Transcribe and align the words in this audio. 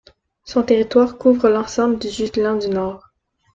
Son 0.45 0.63
territoire 0.63 1.19
couvre 1.19 1.47
l'ensemble 1.49 1.99
du 1.99 2.09
Jutland 2.09 2.57
du 2.57 2.69
Nord. 2.69 3.11